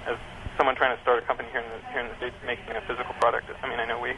as 0.05 0.17
someone 0.57 0.75
trying 0.75 0.95
to 0.95 1.01
start 1.01 1.17
a 1.17 1.25
company 1.25 1.49
here 1.49 1.61
in 1.61 1.69
the 1.73 1.79
here 1.91 2.01
in 2.01 2.07
the 2.07 2.15
states 2.21 2.35
making 2.45 2.75
a 2.75 2.81
physical 2.85 3.13
product. 3.19 3.49
I 3.63 3.67
mean, 3.67 3.79
I 3.79 3.85
know 3.85 3.99
we 3.99 4.13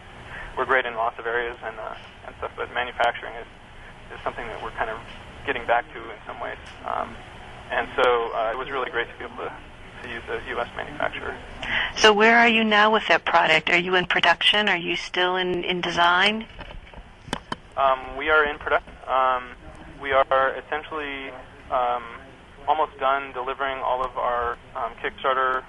we're 0.58 0.66
great 0.66 0.86
in 0.86 0.96
lots 0.96 1.20
of 1.20 1.26
areas 1.26 1.58
and 1.64 1.78
uh, 1.78 1.96
and 2.26 2.36
stuff, 2.38 2.52
but 2.58 2.74
manufacturing 2.74 3.34
is 3.36 3.48
is 4.14 4.20
something 4.24 4.46
that 4.48 4.62
we're 4.64 4.72
kind 4.72 4.90
of 4.90 4.98
getting 5.46 5.66
back 5.66 5.86
to 5.94 6.00
in 6.00 6.18
some 6.26 6.40
ways. 6.40 6.58
Um, 6.86 7.16
and 7.72 7.88
so 7.96 8.34
uh, 8.34 8.52
it 8.52 8.58
was 8.58 8.70
really 8.70 8.90
great 8.90 9.08
to 9.10 9.18
be 9.18 9.26
able 9.26 9.44
to, 9.44 9.54
to 10.04 10.10
use 10.10 10.24
a 10.30 10.50
U.S. 10.52 10.68
manufacturer. 10.76 11.36
So 11.96 12.14
where 12.14 12.38
are 12.38 12.48
you 12.48 12.64
now 12.64 12.92
with 12.92 13.08
that 13.08 13.26
product? 13.26 13.70
Are 13.70 13.78
you 13.78 13.96
in 13.96 14.06
production? 14.06 14.70
Are 14.70 14.78
you 14.78 14.96
still 14.96 15.36
in, 15.36 15.64
in 15.64 15.82
design? 15.82 16.46
Um, 17.76 18.18
we 18.18 18.30
are 18.30 18.46
in 18.46 18.58
production. 18.58 18.94
Um, 19.08 19.50
we 20.02 20.12
are 20.12 20.56
essentially 20.56 21.30
um, 21.72 22.04
almost 22.68 22.98
done 23.00 23.34
delivering 23.34 23.80
all 23.80 24.04
of 24.04 24.18
our 24.18 24.54
um, 24.76 24.94
Kickstarter 25.04 25.64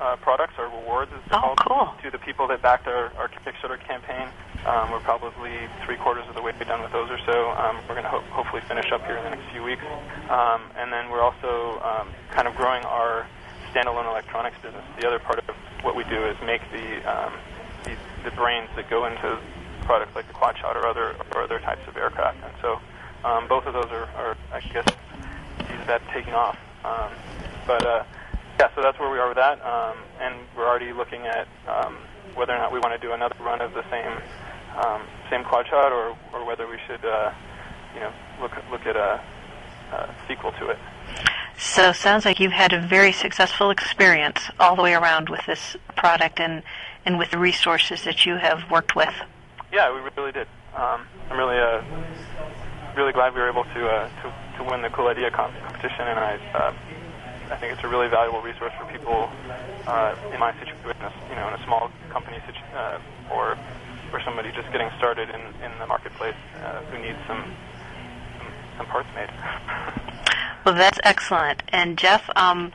uh, 0.00 0.16
products, 0.16 0.54
our 0.58 0.68
rewards, 0.68 1.10
as 1.12 1.22
oh, 1.32 1.54
called, 1.56 1.58
cool. 1.66 1.94
to 2.02 2.10
the 2.10 2.18
people 2.18 2.46
that 2.48 2.62
backed 2.62 2.86
our, 2.86 3.12
our 3.16 3.28
Kickstarter 3.28 3.80
campaign. 3.80 4.28
Um, 4.66 4.90
we're 4.90 5.00
probably 5.00 5.54
three 5.84 5.96
quarters 5.96 6.24
of 6.28 6.34
the 6.34 6.42
way 6.42 6.52
done 6.66 6.82
with 6.82 6.92
those 6.92 7.10
or 7.10 7.18
so. 7.24 7.50
Um, 7.52 7.76
we're 7.88 7.94
going 7.94 8.04
to 8.04 8.10
ho- 8.10 8.24
hopefully 8.30 8.62
finish 8.68 8.90
up 8.92 9.04
here 9.06 9.16
in 9.16 9.24
the 9.24 9.30
next 9.30 9.46
few 9.52 9.62
weeks. 9.62 9.84
Um, 10.28 10.62
and 10.76 10.92
then 10.92 11.08
we're 11.10 11.22
also 11.22 11.80
um, 11.80 12.08
kind 12.34 12.48
of 12.48 12.54
growing 12.56 12.84
our 12.84 13.26
standalone 13.72 14.10
electronics 14.10 14.56
business. 14.62 14.84
The 14.98 15.06
other 15.06 15.18
part 15.18 15.38
of 15.38 15.54
what 15.82 15.94
we 15.94 16.04
do 16.04 16.26
is 16.26 16.36
make 16.44 16.60
the, 16.72 17.00
um, 17.06 17.32
the, 17.84 17.94
the 18.24 18.34
brains 18.36 18.68
that 18.76 18.90
go 18.90 19.06
into 19.06 19.38
products 19.84 20.14
like 20.16 20.26
the 20.26 20.34
quad 20.34 20.58
shot 20.58 20.76
or 20.76 20.86
other, 20.86 21.14
or 21.32 21.42
other 21.42 21.60
types 21.60 21.86
of 21.86 21.96
aircraft. 21.96 22.38
And 22.42 22.52
so 22.60 22.80
um, 23.24 23.46
both 23.48 23.66
of 23.66 23.72
those 23.72 23.90
are, 23.90 24.08
are 24.18 24.36
I 24.52 24.60
guess, 24.72 24.88
that 25.86 26.02
taking 26.12 26.34
off. 26.34 26.58
Um, 26.84 27.10
but 27.66 27.84
uh, 27.86 28.04
yeah, 28.58 28.68
so 28.74 28.82
that's 28.82 28.98
where 28.98 29.10
we 29.10 29.18
are 29.18 29.28
with 29.28 29.36
that, 29.36 29.60
um, 29.64 29.96
and 30.20 30.34
we're 30.56 30.66
already 30.66 30.92
looking 30.92 31.26
at 31.26 31.46
um, 31.68 31.98
whether 32.34 32.54
or 32.54 32.58
not 32.58 32.72
we 32.72 32.78
want 32.78 32.98
to 32.98 33.06
do 33.06 33.12
another 33.12 33.36
run 33.40 33.60
of 33.60 33.72
the 33.74 33.84
same 33.90 34.18
um, 34.84 35.02
same 35.30 35.44
quad 35.44 35.66
shot, 35.66 35.92
or, 35.92 36.16
or 36.32 36.44
whether 36.44 36.66
we 36.66 36.76
should, 36.86 37.04
uh, 37.04 37.32
you 37.94 38.00
know, 38.00 38.12
look 38.40 38.52
look 38.70 38.86
at 38.86 38.96
a, 38.96 39.20
a 39.92 40.14
sequel 40.28 40.52
to 40.52 40.68
it. 40.68 40.78
So 41.58 41.92
sounds 41.92 42.24
like 42.24 42.38
you've 42.40 42.52
had 42.52 42.72
a 42.72 42.80
very 42.80 43.12
successful 43.12 43.70
experience 43.70 44.50
all 44.60 44.76
the 44.76 44.82
way 44.82 44.94
around 44.94 45.28
with 45.28 45.44
this 45.46 45.76
product 45.96 46.40
and 46.40 46.62
and 47.04 47.18
with 47.18 47.30
the 47.30 47.38
resources 47.38 48.04
that 48.04 48.26
you 48.26 48.36
have 48.36 48.70
worked 48.70 48.96
with. 48.96 49.14
Yeah, 49.72 49.92
we 49.94 50.00
really 50.16 50.32
did. 50.32 50.46
Um, 50.74 51.06
I'm 51.30 51.38
really 51.38 51.58
uh, 51.58 51.82
really 52.96 53.12
glad 53.12 53.34
we 53.34 53.40
were 53.40 53.50
able 53.50 53.64
to 53.64 53.86
uh, 53.86 54.08
to, 54.22 54.58
to 54.58 54.70
win 54.70 54.82
the 54.82 54.90
Cool 54.90 55.08
Idea 55.08 55.30
competition, 55.30 56.06
and 56.08 56.18
I. 56.18 56.38
Uh, 56.54 56.74
I 57.50 57.56
think 57.56 57.72
it's 57.72 57.84
a 57.84 57.88
really 57.88 58.08
valuable 58.08 58.42
resource 58.42 58.72
for 58.78 58.90
people 58.90 59.30
uh, 59.86 60.16
in 60.32 60.40
my 60.40 60.52
situation, 60.58 61.12
you 61.30 61.36
know, 61.36 61.48
in 61.48 61.54
a 61.54 61.64
small 61.64 61.90
company 62.10 62.38
situ- 62.46 62.74
uh, 62.74 62.98
or 63.32 63.56
for 64.10 64.20
somebody 64.24 64.50
just 64.52 64.70
getting 64.72 64.90
started 64.98 65.28
in, 65.30 65.40
in 65.62 65.78
the 65.78 65.86
marketplace 65.86 66.34
uh, 66.64 66.80
who 66.90 66.98
needs 66.98 67.18
some, 67.26 67.44
some, 68.38 68.52
some 68.78 68.86
parts 68.86 69.08
made. 69.14 69.30
well, 70.64 70.74
that's 70.74 70.98
excellent. 71.04 71.62
And 71.68 71.98
Jeff, 71.98 72.28
um, 72.36 72.72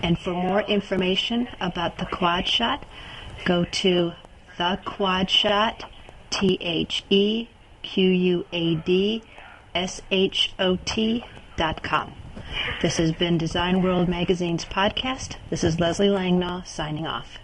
And 0.03 0.19
for 0.19 0.31
more 0.31 0.63
information 0.63 1.49
about 1.61 1.99
the 1.99 2.07
Quad 2.07 2.49
Shot, 2.49 2.87
go 3.45 3.65
to 3.65 4.13
thequadshot.com 4.59 5.91
T 6.33 6.57
H 6.63 7.05
E 7.11 7.47
Q 7.83 8.09
U 8.09 8.47
A 8.53 8.77
D 8.77 9.23
S 9.75 10.01
H 10.11 10.55
O 10.59 10.77
T 10.77 11.25
dot 11.57 11.83
com. 11.83 12.15
This 12.81 12.97
has 12.97 13.13
been 13.13 13.37
Design 13.37 13.83
World 13.83 14.09
Magazine's 14.09 14.65
podcast. 14.65 15.37
This 15.51 15.63
is 15.63 15.79
Leslie 15.79 16.09
Langnau 16.09 16.67
signing 16.67 17.07
off. 17.07 17.39